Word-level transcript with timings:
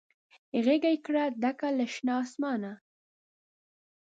غیږ 0.65 0.83
یې 0.91 0.97
کړه 1.05 1.23
ډکه 1.41 1.69
له 1.77 1.85
شنه 1.93 2.13
اسمانه 2.23 2.73